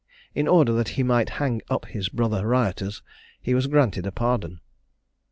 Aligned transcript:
In 0.33 0.47
order 0.47 0.73
that 0.73 0.87
he 0.97 1.03
might 1.03 1.29
hang 1.37 1.61
up 1.69 1.85
his 1.85 2.09
brother 2.09 2.47
rioters, 2.47 3.03
he 3.39 3.53
was 3.53 3.67
granted 3.67 4.07
a 4.07 4.11
pardon! 4.11 4.59